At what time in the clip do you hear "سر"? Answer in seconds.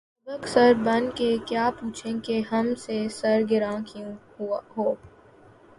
0.47-0.73, 3.11-3.41